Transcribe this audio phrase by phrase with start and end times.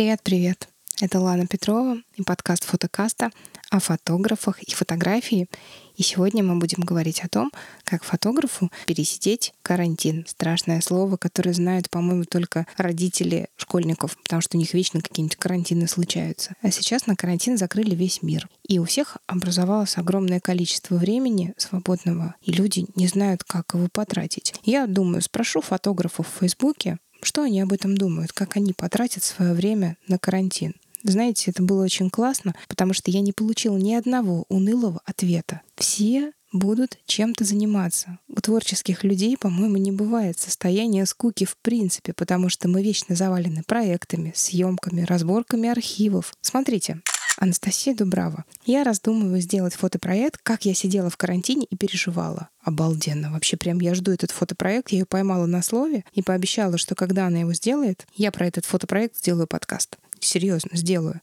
[0.00, 0.66] Привет-привет!
[1.02, 3.30] Это Лана Петрова и подкаст Фотокаста
[3.68, 5.46] о фотографах и фотографии.
[5.94, 7.52] И сегодня мы будем говорить о том,
[7.84, 10.24] как фотографу пересидеть карантин.
[10.26, 15.86] Страшное слово, которое знают, по-моему, только родители школьников, потому что у них вечно какие-нибудь карантины
[15.86, 16.54] случаются.
[16.62, 18.48] А сейчас на карантин закрыли весь мир.
[18.66, 24.54] И у всех образовалось огромное количество времени свободного, и люди не знают, как его потратить.
[24.64, 28.32] Я думаю, спрошу фотографов в Фейсбуке, что они об этом думают?
[28.32, 30.74] Как они потратят свое время на карантин?
[31.02, 35.62] Знаете, это было очень классно, потому что я не получила ни одного унылого ответа.
[35.76, 38.18] Все будут чем-то заниматься.
[38.28, 43.62] У творческих людей, по-моему, не бывает состояния скуки в принципе, потому что мы вечно завалены
[43.66, 46.32] проектами, съемками, разборками архивов.
[46.40, 47.00] Смотрите,
[47.40, 48.44] Анастасия Дубрава.
[48.66, 52.50] Я раздумываю сделать фотопроект, как я сидела в карантине и переживала.
[52.62, 53.32] Обалденно.
[53.32, 54.90] Вообще прям я жду этот фотопроект.
[54.90, 58.66] Я ее поймала на слове и пообещала, что когда она его сделает, я про этот
[58.66, 59.96] фотопроект сделаю подкаст.
[60.20, 61.22] Серьезно, сделаю.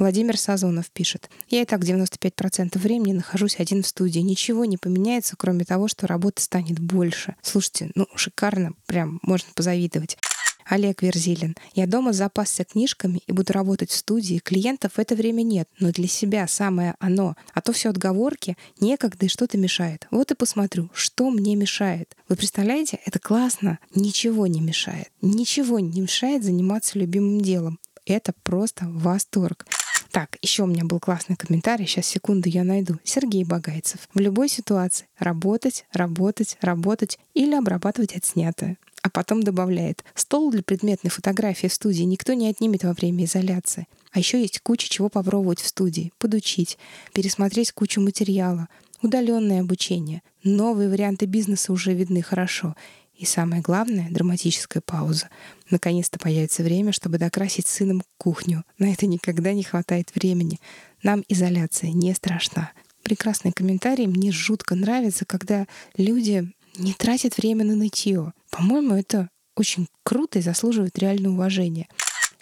[0.00, 1.30] Владимир Сазонов пишет.
[1.48, 4.18] Я и так 95% времени нахожусь один в студии.
[4.18, 7.36] Ничего не поменяется, кроме того, что работы станет больше.
[7.40, 10.18] Слушайте, ну шикарно, прям можно позавидовать.
[10.66, 11.56] Олег Верзилин.
[11.74, 14.38] Я дома запасся книжками и буду работать в студии.
[14.38, 17.36] Клиентов в это время нет, но для себя самое оно.
[17.54, 20.06] А то все отговорки, некогда и что-то мешает.
[20.10, 22.16] Вот и посмотрю, что мне мешает.
[22.28, 23.78] Вы представляете, это классно.
[23.94, 25.08] Ничего не мешает.
[25.20, 27.78] Ничего не мешает заниматься любимым делом.
[28.06, 29.66] Это просто восторг.
[30.12, 32.98] Так, еще у меня был классный комментарий, сейчас секунду я найду.
[33.02, 34.08] Сергей Багайцев.
[34.12, 41.10] В любой ситуации работать, работать, работать или обрабатывать отснятое а потом добавляет «Стол для предметной
[41.10, 43.88] фотографии в студии никто не отнимет во время изоляции.
[44.12, 46.78] А еще есть куча чего попробовать в студии, подучить,
[47.12, 48.68] пересмотреть кучу материала,
[49.02, 52.76] удаленное обучение, новые варианты бизнеса уже видны хорошо.
[53.16, 55.28] И самое главное— драматическая пауза.
[55.70, 58.64] Наконец-то появится время, чтобы докрасить сыном кухню.
[58.78, 60.60] На это никогда не хватает времени.
[61.02, 62.72] Нам изоляция не страшна.
[63.02, 64.06] Прекрасный комментарий.
[64.06, 68.32] Мне жутко нравится, когда люди не тратят время на нытье.
[68.50, 71.88] По-моему, это очень круто и заслуживает реального уважения.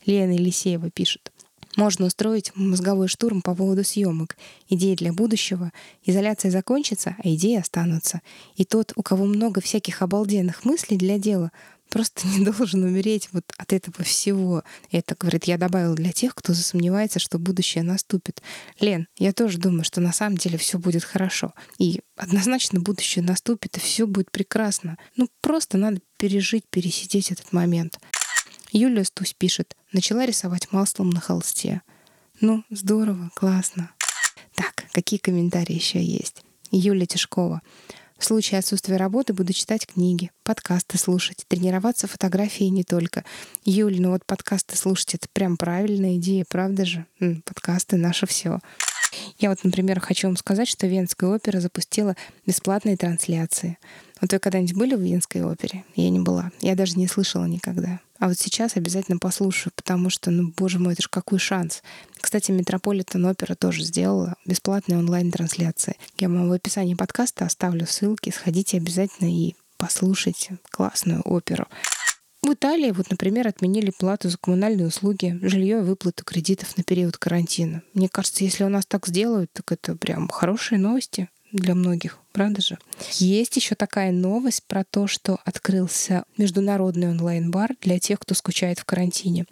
[0.06, 1.32] Лена Елисеева пишет.
[1.76, 4.36] Можно устроить мозговой штурм по поводу съемок.
[4.69, 5.72] Идеи для будущего.
[6.04, 8.22] Изоляция закончится, а идеи останутся.
[8.56, 11.52] И тот, у кого много всяких обалденных мыслей для дела,
[11.90, 14.62] просто не должен умереть вот от этого всего.
[14.90, 18.42] Это, говорит, я добавила для тех, кто засомневается, что будущее наступит.
[18.78, 21.52] Лен, я тоже думаю, что на самом деле все будет хорошо.
[21.78, 24.96] И однозначно будущее наступит, и все будет прекрасно.
[25.16, 27.98] Ну, просто надо пережить, пересидеть этот момент.
[28.72, 31.82] Юлия Стусь пишет, начала рисовать маслом на холсте.
[32.40, 33.90] Ну, здорово, классно.
[34.54, 36.42] Так, какие комментарии еще есть?
[36.70, 37.62] Юлия Тишкова.
[38.20, 43.25] В случае отсутствия работы буду читать книги, подкасты слушать, тренироваться фотографии не только.
[43.64, 47.06] Юль, ну вот подкасты слушать— это прям правильная идея, правда же?
[47.47, 48.58] Подкасты— наше все.
[49.38, 52.14] Я вот, например, хочу вам сказать, что Венская опера запустила
[52.44, 53.78] бесплатные трансляции.
[54.20, 55.84] Вот вы когда-нибудь были в Венской опере?
[55.97, 56.52] Я не была.
[56.60, 58.00] Я даже не слышала никогда.
[58.20, 61.82] А вот сейчас обязательно послушаю, потому что, ну, боже мой, это же какой шанс.
[62.20, 65.97] Кстати, Метрополитен Опера тоже сделала бесплатные онлайн-трансляции.
[66.19, 68.28] Я вам в описании подкаста оставлю ссылки.
[68.28, 71.66] Сходите обязательно и послушайте классную оперу.
[72.42, 77.16] В Италии, вот, например, отменили плату за коммунальные услуги, жилье и выплату кредитов на период
[77.16, 77.82] карантина.
[77.94, 82.61] Мне кажется, если у нас так сделают, так это прям хорошие новости для многих, правда
[82.61, 82.78] же?
[83.12, 88.84] Есть еще такая новость про то, что открылся международный онлайн-бар для тех, кто скучает в
[88.84, 89.47] карантине.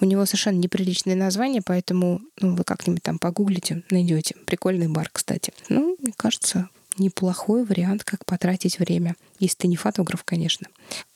[0.00, 4.36] У него совершенно неприличное название, поэтому ну, вы как-нибудь там погуглите, найдете.
[4.46, 5.52] Прикольный бар, кстати.
[5.68, 9.14] Ну, мне кажется, неплохой вариант, как потратить время.
[9.38, 10.68] Если ты не фотограф, конечно.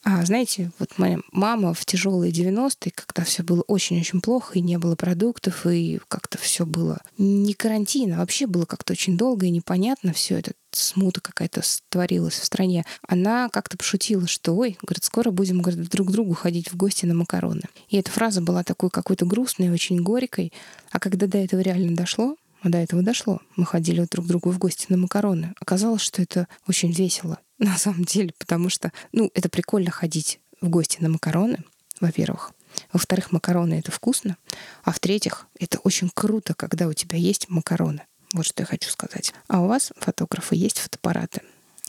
[0.03, 4.77] А знаете, вот моя мама в тяжелые 90-е, когда все было очень-очень плохо, и не
[4.77, 9.51] было продуктов, и как-то все было не карантин, а вообще было как-то очень долго и
[9.51, 12.85] непонятно все это смута какая-то творилась в стране.
[13.07, 17.05] Она как-то пошутила, что ой, говорит, скоро будем говорит, друг к другу ходить в гости
[17.05, 17.63] на макароны.
[17.89, 20.53] И эта фраза была такой какой-то грустной, очень горькой.
[20.91, 23.41] А когда до этого реально дошло, а до этого дошло.
[23.55, 25.53] Мы ходили друг к другу в гости на макароны.
[25.59, 30.69] Оказалось, что это очень весело на самом деле, потому что, ну, это прикольно ходить в
[30.69, 31.63] гости на макароны,
[31.99, 32.53] во-первых.
[32.93, 34.37] Во-вторых, макароны— это вкусно.
[34.83, 38.01] А в-третьих, это очень круто, когда у тебя есть макароны.
[38.33, 39.33] Вот что я хочу сказать.
[39.47, 41.41] А у вас, фотографы, есть фотоаппараты.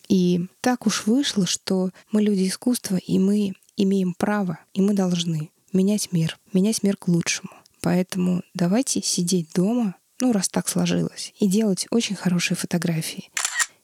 [0.09, 5.50] И так уж вышло, что мы люди искусства, и мы имеем право, и мы должны
[5.73, 7.50] менять мир, менять мир к лучшему.
[7.81, 13.31] Поэтому давайте сидеть дома, ну, раз так сложилось, и делать очень хорошие фотографии.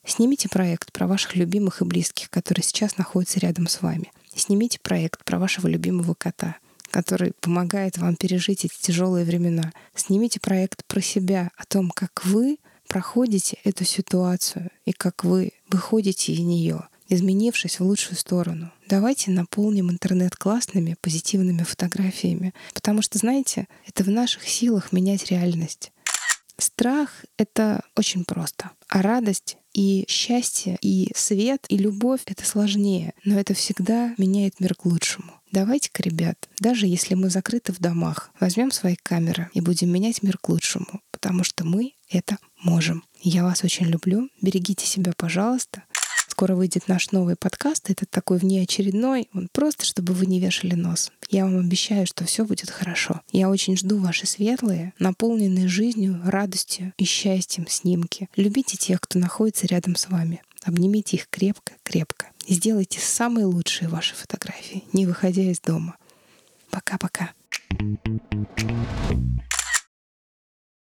[0.07, 4.13] Снимите проект про ваших любимых и близких, которые сейчас находятся рядом с вами.
[4.35, 6.57] Снимите проект про вашего любимого кота.
[6.91, 9.73] который помогает вам пережить эти тяжелые времена.
[9.97, 16.33] Снимите проект про себя, о том, как вы проходите эту ситуацию и как вы выходите
[16.33, 18.71] из нее, изменившись в лучшую сторону.
[18.87, 25.91] Давайте наполним интернет классными, позитивными фотографиями, потому что, знаете, это в наших силах менять реальность.
[26.65, 33.39] Страх— это очень просто, а радость и счастье, и свет, и любовь— это сложнее, но
[33.39, 35.31] это всегда меняет мир к лучшему.
[35.53, 40.39] Давайте-ка, ребят, даже если мы закрыты в домах, возьмем свои камеры и будем менять мир
[40.39, 43.05] к лучшему, потому что мы это можем.
[43.21, 44.31] Я вас очень люблю.
[44.41, 45.83] Берегите себя, пожалуйста.
[46.35, 47.91] Скоро выйдет наш новый подкаст.
[47.91, 49.29] Это такой внеочередной.
[49.35, 51.13] Он просто, чтобы вы не вешали нос.
[51.31, 53.21] Я вам обещаю, что все будет хорошо.
[53.31, 58.29] Я очень жду ваши светлые, наполненные жизнью, радостью и счастьем снимки.
[58.35, 60.43] Любите тех, кто находится рядом с вами.
[60.65, 62.27] Обнимите их крепко-крепко.
[62.49, 65.97] Сделайте самые лучшие ваши фотографии, не выходя из дома.
[66.69, 67.31] Пока-пока.
[67.71, 68.01] thank
[69.09, 69.45] you